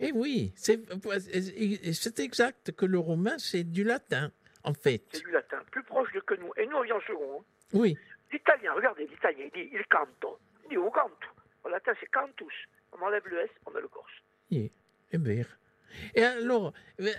et 0.00 0.12
oui, 0.12 0.52
c'est 0.56 2.18
exact 2.20 2.72
que 2.72 2.86
le 2.86 2.98
romain, 2.98 3.36
c'est 3.38 3.64
du 3.64 3.82
latin, 3.84 4.30
en 4.62 4.74
fait. 4.74 5.02
C'est 5.12 5.24
du 5.24 5.30
latin, 5.32 5.60
plus 5.72 5.82
proche 5.82 6.12
de 6.12 6.20
que 6.20 6.34
nous. 6.34 6.52
Et 6.56 6.66
nous, 6.66 6.76
on 6.76 6.82
vient 6.82 6.96
en 6.96 7.00
second. 7.00 7.40
hein. 7.40 7.44
Oui, 7.72 7.96
L'italien, 8.32 8.72
regardez, 8.74 9.06
l'italien, 9.06 9.46
il 9.46 9.50
dit 9.52 9.70
il 9.72 9.84
canto. 9.86 10.38
Il 10.64 10.70
dit 10.70 10.76
o 10.76 10.90
canto. 10.90 11.28
En 11.64 11.68
latin, 11.68 11.92
c'est 12.00 12.10
cantus. 12.10 12.54
On 12.92 13.00
enlève 13.02 13.26
le 13.26 13.38
S, 13.40 13.50
on 13.66 13.74
a 13.74 13.80
le 13.80 13.88
corse. 13.88 14.12
yeah, 14.50 14.68
eh 15.12 15.18
bien. 15.18 15.44
Et 16.14 16.22
alors, 16.22 16.72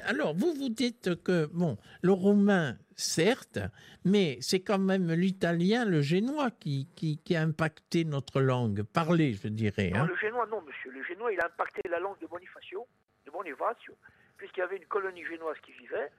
alors, 0.05 0.33
vous 0.35 0.53
vous 0.53 0.69
dites 0.69 1.21
que, 1.23 1.45
bon, 1.47 1.77
le 2.01 2.11
roumain, 2.11 2.77
certes, 2.95 3.59
mais 4.05 4.37
c'est 4.41 4.61
quand 4.61 4.79
même 4.79 5.11
l'italien, 5.11 5.85
le 5.85 6.01
génois 6.01 6.51
qui, 6.51 6.87
qui, 6.95 7.17
qui 7.19 7.35
a 7.35 7.41
impacté 7.41 8.05
notre 8.05 8.41
langue, 8.41 8.83
parler, 8.83 9.33
je 9.33 9.47
dirais. 9.47 9.91
Non, 9.91 10.01
hein. 10.01 10.07
le 10.07 10.17
génois, 10.17 10.47
non, 10.47 10.61
monsieur. 10.61 10.91
Le 10.91 11.03
génois, 11.03 11.31
il 11.31 11.39
a 11.39 11.45
impacté 11.45 11.81
la 11.89 11.99
langue 11.99 12.19
de 12.19 12.27
Bonifacio, 12.27 12.87
de 13.25 13.31
Bonifacio, 13.31 13.95
puisqu'il 14.37 14.59
y 14.61 14.63
avait 14.63 14.77
une 14.77 14.85
colonie 14.85 15.25
génoise 15.25 15.57
qui 15.65 15.71
vivait. 15.73 16.09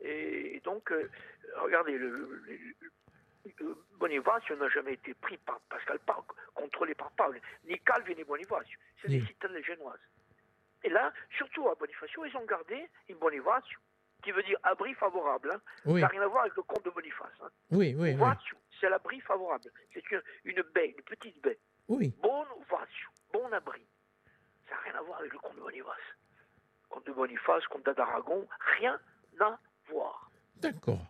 Et 0.00 0.60
donc, 0.64 0.90
euh, 0.92 1.08
regardez, 1.62 1.96
le, 1.96 2.08
le- 2.10 2.42
le- 2.46 3.54
le- 3.60 3.76
Bonifacio 3.98 4.56
n'a 4.56 4.68
jamais 4.68 4.94
été 4.94 5.14
pris 5.14 5.36
par 5.38 5.60
Pascal 5.70 5.98
Paul, 6.06 6.22
contrôlé 6.54 6.94
par 6.94 7.10
Paul, 7.12 7.38
ni 7.68 7.78
Calvin 7.80 8.14
ni 8.16 8.24
Bonifacio. 8.24 8.78
C'est 9.00 9.08
des 9.08 9.20
Oui. 9.20 9.26
citadelles 9.26 9.64
génoises. 9.64 9.98
Et 10.84 10.90
là, 10.90 11.12
surtout 11.36 11.68
à 11.68 11.74
Bonifacio, 11.74 12.24
ils 12.24 12.36
ont 12.36 12.44
gardé 12.44 12.88
une 13.08 13.16
Bonifacio, 13.16 13.78
qui 14.22 14.30
veut 14.32 14.42
dire 14.42 14.58
abri 14.62 14.94
favorable. 14.94 15.50
hein. 15.54 15.60
Oui, 15.86 16.00
Ça 16.00 16.06
n'a 16.06 16.12
rien 16.12 16.22
à 16.22 16.26
voir 16.28 16.42
avec 16.42 16.54
le 16.56 16.62
comte 16.62 16.84
de 16.84 16.90
Boniface. 16.90 17.32
Hein. 17.42 17.48
oui, 17.72 17.94
oui, 17.98 18.16
c'est 18.80 18.88
l'abri 18.88 19.20
favorable. 19.20 19.70
C'est 19.92 20.10
une, 20.10 20.22
une 20.44 20.62
baie, 20.74 20.94
une 20.96 21.02
petite 21.04 21.40
baie. 21.42 21.58
oui. 21.88 22.14
Bon 22.22 22.44
Vatio, 22.70 23.08
bon 23.32 23.50
abri. 23.52 23.84
Ça 24.68 24.74
n'a 24.76 24.80
rien 24.82 24.94
à 24.98 25.02
voir 25.02 25.18
avec 25.20 25.32
le 25.32 25.38
comte 25.38 25.56
de 25.56 25.60
Boniface. 25.60 26.06
Comte 26.88 27.06
de 27.06 27.12
Boniface, 27.12 27.66
comte 27.66 27.84
d'Aragon, 27.84 28.46
rien 28.78 28.98
à 29.40 29.58
voir. 29.88 30.30
D'accord, 30.56 31.00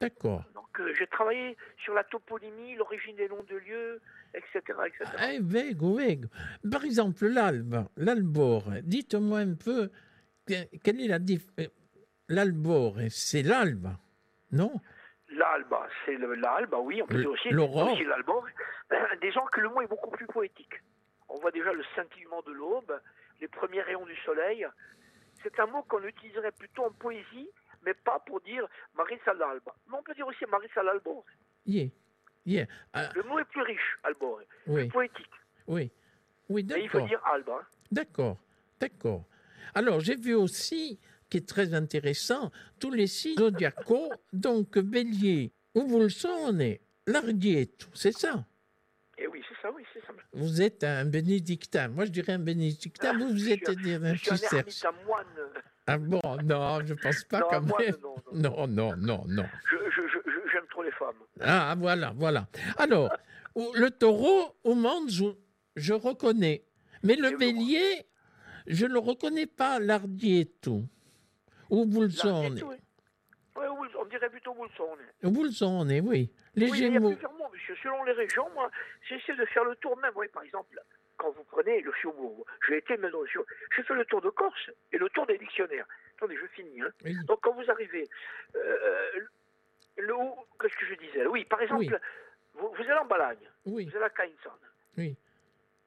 d'accord. 0.00 0.44
Donc 0.54 0.80
euh, 0.80 0.92
j'ai 0.98 1.06
travaillé 1.06 1.56
sur 1.84 1.94
la 1.94 2.04
toponymie, 2.04 2.74
l'origine 2.76 3.16
des 3.16 3.28
noms 3.28 3.42
de 3.44 3.56
lieux, 3.56 4.00
etc. 4.34 4.60
etc. 4.86 5.04
Eh, 5.34 5.38
vego. 5.40 5.98
Par 6.70 6.84
exemple, 6.84 7.26
l'albe, 7.26 7.86
l'albore, 7.96 8.64
dites-moi 8.82 9.40
un 9.40 9.54
peu, 9.54 9.90
que- 10.46 10.76
quelle 10.82 11.00
est 11.00 11.08
la 11.08 11.18
différence 11.18 11.72
L'albore, 12.28 12.96
c'est 13.08 13.42
l'albe, 13.42 13.88
non? 14.52 14.72
L'alba, 15.30 15.88
c'est 16.06 16.16
l'alba, 16.16 16.78
oui, 16.78 17.02
on 17.02 17.06
peut 17.06 17.18
dire 17.18 17.30
aussi, 17.30 17.52
aussi 17.92 18.04
l'albor. 18.04 18.46
Euh, 18.92 18.96
Disons 19.20 19.44
que 19.52 19.60
le 19.60 19.68
mot 19.68 19.80
est 19.82 19.86
beaucoup 19.88 20.10
plus 20.10 20.26
poétique. 20.26 20.74
On 21.28 21.38
voit 21.40 21.50
déjà 21.50 21.72
le 21.72 21.82
scintillement 21.92 22.42
de 22.42 22.52
l'aube, 22.52 23.00
les 23.40 23.48
premiers 23.48 23.82
rayons 23.82 24.04
du 24.06 24.16
soleil. 24.24 24.66
C'est 25.42 25.58
un 25.58 25.66
mot 25.66 25.82
qu'on 25.82 26.02
utiliserait 26.04 26.52
plutôt 26.52 26.84
en 26.84 26.90
poésie, 26.92 27.48
mais 27.84 27.94
pas 27.94 28.18
pour 28.20 28.40
dire 28.40 28.66
Marissa 28.94 29.32
l'alba. 29.34 29.74
Mais 29.88 29.96
on 29.98 30.02
peut 30.02 30.14
dire 30.14 30.26
aussi 30.26 30.44
Marissa 30.50 30.82
l'albor. 30.82 31.24
Yeah, 31.66 31.88
yeah. 32.46 32.66
Ah, 32.92 33.10
Le 33.14 33.22
mot 33.24 33.38
est 33.38 33.44
plus 33.44 33.62
riche, 33.62 33.98
albor, 34.02 34.40
oui, 34.66 34.88
poétique. 34.88 35.30
oui, 35.66 35.90
oui, 36.48 36.66
Mais 36.68 36.82
il 36.82 36.88
faut 36.88 36.98
d'accord, 36.98 37.08
dire 37.08 37.26
alba. 37.26 37.52
hein. 37.60 37.66
d'accord, 37.92 38.36
d'accord. 38.80 39.24
Alors, 39.74 40.00
j'ai 40.00 40.16
vu 40.16 40.34
aussi 40.34 40.98
qui 41.28 41.36
est 41.36 41.48
très 41.48 41.74
intéressant, 41.74 42.50
tous 42.80 42.90
les 42.90 43.06
signes 43.06 43.36
zodiacaux, 43.36 44.10
donc 44.32 44.78
bélier, 44.78 45.52
où 45.74 45.86
vous 45.86 46.00
le 46.00 46.08
sonnez, 46.08 46.80
l'ardiette, 47.06 47.88
c'est 47.94 48.10
ça? 48.12 48.44
Et 49.16 49.26
oui, 49.28 49.44
c'est 49.48 49.60
ça, 49.62 49.70
oui, 49.70 49.84
c'est 49.92 50.00
ça. 50.04 50.12
Vous 50.32 50.62
êtes 50.62 50.82
un 50.82 51.04
bénédictin. 51.04 51.88
Moi, 51.88 52.06
je 52.06 52.10
dirais 52.10 52.32
un 52.32 52.38
bénédictin. 52.38 53.12
Vous, 53.16 53.28
vous 53.28 53.36
Je 53.36 53.50
êtes 53.50 53.68
un 53.68 53.72
un 53.72 54.04
ermite, 54.06 54.84
un 54.84 55.04
moine. 55.04 55.26
Ah 55.86 55.98
bon, 55.98 56.20
non, 56.44 56.80
je 56.84 56.94
pense 56.94 57.24
pas 57.24 57.40
non, 57.40 57.46
quand 57.50 57.78
même. 57.78 57.96
non, 58.02 58.14
non. 58.32 58.66
Non, 58.68 58.96
non, 58.96 59.24
non, 59.28 59.44
j'aime 60.52 60.66
trop 60.70 60.82
les 60.82 60.90
femmes. 60.92 61.16
Ah, 61.40 61.74
voilà, 61.76 62.12
voilà. 62.16 62.46
Alors, 62.78 63.10
ou- 63.54 63.72
le 63.74 63.90
taureau, 63.90 64.54
au 64.64 64.74
monde, 64.74 65.10
je, 65.10 65.24
je 65.76 65.92
reconnais. 65.92 66.64
Mais 67.02 67.16
le 67.16 67.36
bélier, 67.36 68.06
je 68.66 68.86
ne 68.86 68.92
le 68.92 68.98
reconnais 68.98 69.46
pas, 69.46 69.78
l'ardier 69.80 70.40
et 70.40 70.46
tout. 70.46 70.84
Où 71.70 71.84
vous 71.88 72.02
le 72.02 72.08
Là, 72.08 72.12
sonnez 72.14 72.50
c'est 72.54 72.60
tout, 72.60 72.68
oui. 72.68 72.76
Ouais, 73.56 73.66
on 73.98 74.04
dirait 74.06 74.30
plutôt 74.30 74.54
le 75.44 75.50
sonnez, 75.50 76.00
oui. 76.00 76.30
Les 76.54 76.70
Oui, 76.70 76.78
gémeaux. 76.78 77.14
Selon 77.82 78.04
les 78.04 78.12
régions, 78.12 78.48
moi, 78.54 78.70
j'essaie 79.08 79.34
de 79.36 79.44
faire 79.46 79.64
le 79.64 79.74
tour 79.76 79.96
même. 79.98 80.12
Oui, 80.16 80.26
par 80.32 80.42
exemple, 80.42 80.78
quand 81.20 81.30
vous 81.32 81.44
prenez 81.44 81.80
le 81.82 81.92
Fiobourg, 81.92 82.46
j'ai 82.66 82.78
été 82.78 82.96
même 82.96 83.10
dans 83.10 83.20
le 83.20 83.26
Fiobourg, 83.26 83.48
j'ai 83.76 83.82
fait 83.82 83.94
le 83.94 84.04
tour 84.06 84.22
de 84.22 84.30
Corse 84.30 84.70
et 84.92 84.98
le 84.98 85.08
tour 85.10 85.26
des 85.26 85.36
dictionnaires. 85.38 85.86
Attendez, 86.16 86.36
je 86.36 86.46
finis. 86.46 86.80
Hein. 86.80 86.90
Oui. 87.04 87.14
Donc, 87.26 87.40
quand 87.42 87.52
vous 87.52 87.70
arrivez, 87.70 88.08
euh, 88.56 89.10
le 89.98 90.14
qu'est-ce 90.60 90.76
que 90.76 90.86
je 90.86 90.94
disais? 90.94 91.26
Oui, 91.26 91.44
par 91.44 91.60
exemple, 91.60 91.80
Oui. 91.82 91.90
vous, 92.54 92.68
vous 92.68 92.82
allez 92.82 92.92
en 92.94 93.04
Balagne, 93.04 93.46
Oui, 93.66 93.84
vous 93.86 93.96
allez 93.96 94.06
à 94.06 94.10
Caïnsan. 94.10 94.56
oui. 94.96 95.16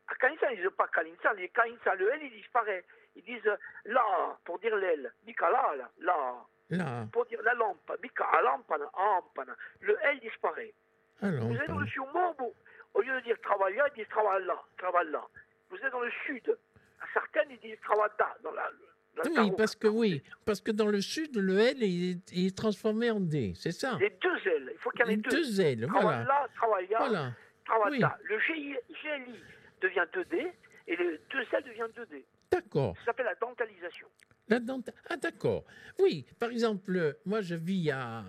À 0.07 0.15
Caïnsan, 0.15 0.47
ils 0.51 0.59
ne 0.59 0.67
disent 0.67 0.77
pas 0.77 0.87
Caïnsan, 0.89 1.29
ils 1.39 1.49
Caïnsan. 1.49 1.95
Le 1.97 2.11
L, 2.13 2.19
il 2.23 2.31
disparaît. 2.31 2.83
Ils 3.15 3.23
disent 3.23 3.47
euh, 3.47 3.55
là, 3.85 4.37
pour 4.43 4.59
dire 4.59 4.75
l'aile. 4.75 5.11
Mica 5.25 5.49
là, 5.49 5.73
là, 5.77 6.45
là. 6.69 7.07
Pour 7.11 7.25
dire 7.25 7.41
la 7.41 7.53
lampe. 7.53 7.91
Mica 8.03 8.25
a 8.25 8.41
lampana, 8.41 8.89
ampana. 8.93 9.55
Le 9.81 9.97
L 10.03 10.19
disparaît. 10.19 10.73
Vous 11.21 11.55
êtes 11.55 11.67
dans 11.69 11.79
le 11.79 11.87
sud 11.87 12.03
Morbo. 12.13 12.53
Au 12.93 13.01
lieu 13.01 13.13
de 13.19 13.23
dire 13.25 13.37
travailler, 13.41 13.79
ils 13.95 13.99
disent 14.01 14.09
travail 14.09 14.43
là, 14.45 14.61
travail 14.77 15.07
là. 15.11 15.23
Vous 15.69 15.77
êtes 15.77 15.91
dans 15.91 16.01
le 16.01 16.11
sud. 16.25 16.57
À 17.01 17.05
certaines, 17.13 17.51
ils 17.51 17.59
disent 17.59 17.79
travail 17.83 18.09
là, 18.19 18.35
dans 18.43 18.51
la. 18.51 18.69
dans 19.15 19.23
le 19.23 19.41
Oui, 19.49 19.51
parce 19.57 19.75
que 19.75 19.87
oui, 19.87 20.21
parce 20.45 20.61
que 20.61 20.71
dans 20.71 20.87
le 20.87 21.01
sud, 21.01 21.35
le 21.35 21.59
L 21.59 21.81
il 21.83 22.11
est, 22.11 22.31
il 22.31 22.47
est 22.47 22.57
transformé 22.57 23.09
en 23.11 23.19
D, 23.19 23.53
c'est 23.55 23.71
ça? 23.71 23.97
Les 23.99 24.11
deux 24.21 24.47
ailes. 24.51 24.69
Il 24.73 24.77
faut 24.79 24.89
qu'il 24.91 25.01
y 25.01 25.03
en 25.03 25.07
ait 25.07 25.15
Les 25.15 25.17
deux. 25.17 25.29
deux 25.31 25.87
Travail 25.87 26.01
voilà. 26.03 26.23
là, 26.23 26.47
travail 26.55 26.87
là, 26.89 26.97
Voilà. 26.99 27.31
travail 27.65 27.91
oui. 27.93 27.99
là. 27.99 28.17
Le 28.23 28.39
GI, 28.39 28.75
GLI 28.89 29.39
devient 29.81 30.05
2D 30.13 30.51
et 30.87 30.95
deux 30.97 31.39
ailes 31.53 31.63
deviennent 31.65 31.91
2D. 31.91 32.23
D'accord. 32.51 32.95
Ça 32.99 33.05
s'appelle 33.05 33.25
la 33.25 33.35
dentalisation. 33.35 34.07
La 34.49 34.59
dent- 34.59 34.81
Ah, 35.09 35.15
d'accord. 35.17 35.63
Oui, 35.99 36.25
par 36.37 36.49
exemple, 36.49 37.17
moi, 37.25 37.41
je 37.41 37.55
vis 37.55 37.89
à. 37.91 38.23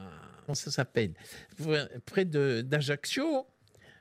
Comment 0.46 0.54
ça 0.54 0.70
s'appelle? 0.70 1.12
Près 2.06 2.24
de- 2.24 2.62
d'Ajaccio. 2.62 3.46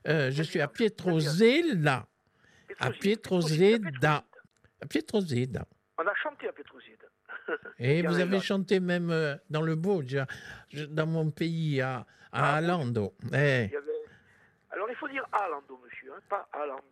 Euh, 0.08 0.32
je 0.32 0.44
suis 0.44 0.60
à 0.62 0.68
Pietrozella. 0.68 2.06
À. 2.80 2.88
À. 2.88 4.24
On 5.98 6.08
a 6.08 6.14
chanté 6.22 6.48
à 6.48 6.54
Petroside. 6.54 7.04
Et 7.80 8.06
en 8.06 8.10
vous 8.12 8.20
avez 8.20 8.40
chanté 8.40 8.80
même 8.80 9.10
euh, 9.12 9.36
dans 9.50 9.62
le 9.62 9.76
Bauge, 9.76 10.18
je- 10.70 10.86
dans 10.86 11.06
mon 11.08 11.30
pays, 11.32 11.82
à, 11.82 11.98
à 12.32 12.54
Ah. 12.54 12.56
Alando. 12.56 13.14
Eh, 13.34 13.70
Alors 14.72 14.90
il 14.90 14.96
faut 14.96 15.08
dire 15.08 15.26
Alando, 15.32 15.80
monsieur, 15.84 16.12
hein, 16.14 16.20
pas 16.30 16.48
Alando. 16.52 16.84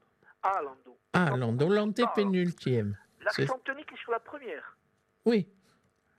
Alando. 0.44 0.98
Alando, 1.14 1.70
l'antépénultième. 1.70 2.98
L'accent 3.22 3.60
tonique 3.60 3.92
est 3.94 3.98
sur 3.98 4.12
la 4.12 4.20
première. 4.20 4.78
Oui. 5.26 5.48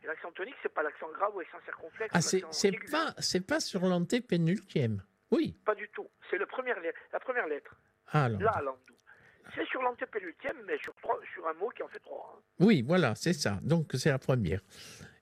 L'accent 0.05 0.33
tonique, 0.33 0.55
c'est 0.63 0.73
pas 0.73 0.83
l'accent 0.83 1.09
grave 1.15 1.35
ou 1.35 1.41
l'accent 1.41 1.59
circonflexe. 1.65 2.11
Ah, 2.15 2.21
c'est 2.21 2.43
c'est 2.51 2.73
pas, 2.91 3.15
pas 3.55 3.61
sur 3.61 3.83
l'antépénultième. 3.87 5.03
Oui. 5.33 5.57
Pas 5.65 5.75
du 5.75 5.89
tout. 5.89 6.09
C'est 6.31 6.39
la 6.39 6.47
première 6.47 6.79
lettre. 6.81 7.75
Alors. 8.13 8.41
Là, 8.41 8.51
Alando. 8.53 8.79
C'est 9.57 9.67
sur 9.67 9.83
l'antépénultième, 9.83 10.57
mais 10.67 10.79
sur, 10.79 10.95
trois, 11.03 11.19
sur 11.35 11.47
un 11.49 11.53
mot 11.55 11.69
qui 11.71 11.83
en 11.83 11.89
fait 11.89 11.99
trois. 11.99 12.37
hein. 12.39 12.43
Oui, 12.61 12.83
voilà, 12.83 13.15
c'est 13.17 13.33
ça. 13.33 13.59
Donc, 13.63 13.91
c'est 13.95 14.11
la 14.11 14.19
première. 14.19 14.61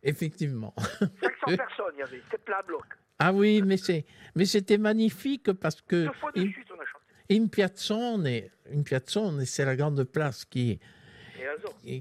Effectivement. 0.03 0.75
500 0.79 1.57
personnes, 1.57 1.95
il 1.95 2.01
y 2.01 2.03
avait. 2.03 2.23
C'était 2.31 2.53
à 2.53 2.63
bloc. 2.63 2.85
Ah 3.19 3.33
oui, 3.33 3.63
mais 3.63 3.77
c'est, 3.77 4.05
mais 4.35 4.45
c'était 4.45 4.79
magnifique 4.79 5.53
parce 5.55 5.81
que 5.83 6.07
Deux 6.07 6.13
fois 6.15 6.33
de 6.33 6.41
in, 6.41 6.51
suite, 6.53 6.69
on 6.71 6.81
a 6.81 6.85
chanté. 6.87 7.05
in 7.31 7.47
Piazzone, 7.49 8.27
in 8.75 8.83
Piazzone, 8.83 9.45
c'est 9.45 9.65
la 9.65 9.77
grande 9.77 10.03
place 10.05 10.45
qui, 10.45 10.79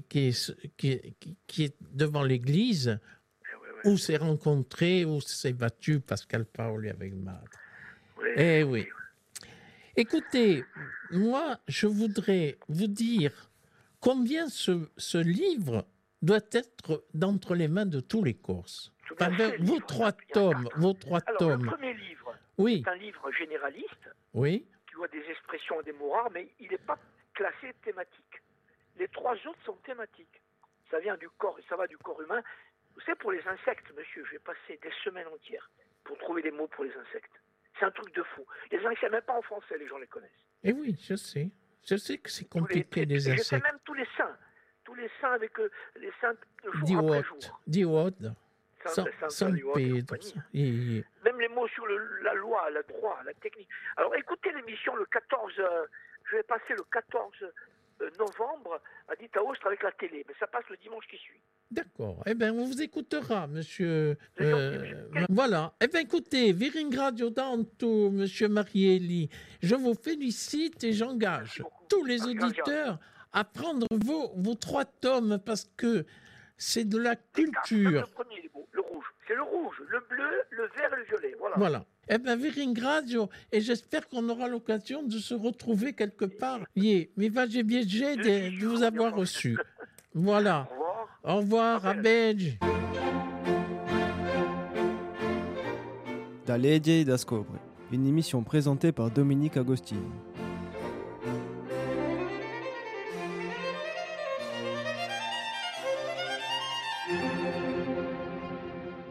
qui, 0.08 0.34
qui, 0.76 0.90
est- 0.90 1.14
qui- 1.18 1.36
qui 1.46 1.64
est 1.64 1.76
devant 1.80 2.22
l'église 2.22 2.98
Eh 2.98 3.54
ouais, 3.56 3.68
ouais. 3.84 3.92
où 3.92 3.96
s'est 3.98 4.16
rencontré, 4.16 5.04
où 5.04 5.20
s'est 5.20 5.52
battu 5.52 6.00
Pascal 6.00 6.44
Paoli 6.46 6.88
avec 6.90 7.12
Marthe. 7.14 7.48
Eh 8.36 8.62
oui. 8.62 8.88
Écoutez, 9.96 10.64
moi, 11.10 11.58
je 11.68 11.86
voudrais 11.86 12.58
vous 12.68 12.86
dire 12.86 13.50
combien 14.00 14.48
ce, 14.48 14.88
ce 14.96 15.18
livre 15.18 15.86
doit 16.22 16.40
être 16.52 17.04
d'entre 17.14 17.54
les 17.54 17.68
mains 17.68 17.86
de 17.86 18.00
tous 18.00 18.22
les 18.24 18.34
Corses. 18.34 18.92
Vos 19.58 19.80
trois 19.80 20.12
tomes, 20.32 20.68
vos 20.76 20.92
trois 20.92 21.20
Alors, 21.26 21.50
le 21.50 21.56
tomes. 21.58 21.66
premier 21.66 21.94
livre 21.94 22.34
Oui, 22.58 22.82
est 22.86 22.88
un 22.88 22.94
livre 22.94 23.30
généraliste 23.32 24.08
oui, 24.34 24.64
qui 24.88 24.94
voit 24.94 25.08
des 25.08 25.24
expressions 25.28 25.80
et 25.80 25.84
des 25.84 25.92
mots 25.92 26.10
rares, 26.10 26.30
mais 26.30 26.48
il 26.60 26.70
n'est 26.70 26.78
pas 26.78 26.98
classé 27.34 27.74
thématique. 27.82 28.42
Les 28.98 29.08
trois 29.08 29.34
autres 29.34 29.58
sont 29.64 29.76
thématiques. 29.84 30.40
Ça 30.90 31.00
vient 31.00 31.16
du 31.16 31.28
corps 31.38 31.58
et 31.58 31.62
ça 31.68 31.76
va 31.76 31.86
du 31.88 31.98
corps 31.98 32.20
humain. 32.22 32.40
Vous 32.94 33.00
savez, 33.00 33.16
pour 33.18 33.32
les 33.32 33.42
insectes, 33.46 33.86
monsieur, 33.96 34.24
je 34.26 34.32
vais 34.32 34.38
passer 34.38 34.78
des 34.82 34.92
semaines 35.02 35.26
entières 35.28 35.68
pour 36.04 36.16
trouver 36.18 36.42
des 36.42 36.50
mots 36.52 36.68
pour 36.68 36.84
les 36.84 36.92
insectes. 36.92 37.32
C'est 37.78 37.84
un 37.86 37.90
truc 37.90 38.14
de 38.14 38.22
fou. 38.22 38.44
Les 38.70 38.78
insectes, 38.84 39.10
même 39.10 39.22
pas 39.22 39.34
en 39.36 39.42
français, 39.42 39.76
les 39.78 39.86
gens 39.86 39.98
les 39.98 40.06
connaissent. 40.06 40.30
et 40.62 40.72
oui, 40.72 40.96
je 41.08 41.14
sais. 41.14 41.50
Je 41.88 41.96
sais 41.96 42.18
que 42.18 42.30
c'est 42.30 42.42
les- 42.42 42.48
compliqué 42.48 43.02
et 43.02 43.06
les 43.06 43.20
J'ai 43.20 43.32
fait 43.36 43.40
insectes. 43.40 43.64
même 43.64 43.78
tous 43.84 43.94
les 43.94 44.06
saints. 44.16 44.36
Tous 44.84 44.94
les 44.94 45.10
saints 45.20 45.32
avec 45.32 45.58
euh, 45.60 45.70
les 45.96 46.12
saints 46.20 46.34
jour 46.84 46.98
après 46.98 47.22
jour. 47.22 47.60
Diot, 47.66 48.10
Saint- 48.86 49.04
Saint- 49.28 49.54
et 49.74 50.02
et- 50.54 51.04
Même 51.24 51.38
les 51.40 51.48
mots 51.48 51.68
sur 51.68 51.86
le- 51.86 52.20
la 52.22 52.32
loi, 52.34 52.68
le 52.70 52.82
droit, 52.84 53.20
la 53.24 53.34
technique. 53.34 53.68
Alors 53.96 54.14
écoutez 54.16 54.52
l'émission 54.52 54.96
le 54.96 55.04
14, 55.06 55.52
euh, 55.58 55.84
je 56.30 56.36
vais 56.36 56.42
passer 56.42 56.74
le 56.74 56.82
14 56.90 57.32
euh, 58.00 58.10
novembre 58.18 58.80
à 59.08 59.16
Ditaostre 59.16 59.66
avec 59.66 59.82
la 59.82 59.92
télé, 59.92 60.24
mais 60.26 60.34
ça 60.40 60.46
passe 60.46 60.66
le 60.70 60.76
dimanche 60.78 61.06
qui 61.08 61.18
suit. 61.18 61.40
D'accord. 61.70 62.22
Eh 62.26 62.34
bien, 62.34 62.52
on 62.52 62.64
vous 62.64 62.82
écoutera, 62.82 63.46
monsieur. 63.46 64.16
Euh, 64.40 64.92
voilà. 65.28 65.72
Eh 65.80 65.86
bien, 65.86 66.00
écoutez, 66.00 66.52
Viringradio 66.52 67.30
Danto, 67.30 68.10
monsieur 68.10 68.48
Marielli, 68.48 69.28
je 69.62 69.76
vous 69.76 69.94
félicite 69.94 70.82
et 70.82 70.92
j'engage 70.92 71.62
tous 71.88 72.04
les 72.04 72.22
auditeurs 72.24 72.98
à 73.32 73.44
prendre 73.44 73.86
vos, 74.04 74.32
vos 74.34 74.56
trois 74.56 74.84
tomes 74.84 75.38
parce 75.44 75.70
que 75.76 76.04
c'est 76.56 76.84
de 76.84 76.98
la 76.98 77.14
culture. 77.14 77.90
Le 78.00 78.06
premier, 78.12 78.50
le 78.72 78.80
rouge. 78.80 79.06
C'est 79.28 79.36
le 79.36 79.42
rouge, 79.42 79.80
le 79.88 80.00
bleu, 80.08 80.28
le 80.50 80.62
vert 80.76 80.92
et 80.92 80.96
le 80.96 81.04
violet. 81.04 81.36
Voilà. 81.38 81.54
Voilà. 81.56 81.84
Eh 82.08 82.18
bien, 82.18 82.34
Viringradio, 82.34 83.28
et 83.52 83.60
j'espère 83.60 84.08
qu'on 84.08 84.28
aura 84.28 84.48
l'occasion 84.48 85.04
de 85.04 85.18
se 85.18 85.34
retrouver 85.34 85.92
quelque 85.92 86.24
part. 86.24 86.58
Yeah. 86.74 87.06
Mais 87.16 87.28
va, 87.28 87.46
j'ai 87.46 87.62
bien 87.62 87.82
de 87.82 88.66
vous 88.66 88.82
avoir 88.82 89.14
reçu. 89.14 89.56
Voilà. 90.12 90.68
Au 91.22 91.36
revoir. 91.36 91.76
Revoir, 91.76 91.86
à 91.86 91.94
Belge. 91.94 92.58
Da 96.46 96.56
Legge 96.56 97.04
da 97.04 97.18
Scobre, 97.18 97.54
une 97.92 98.06
émission 98.06 98.42
présentée 98.42 98.90
par 98.90 99.10
Dominique 99.10 99.56
Agostini. 99.56 100.00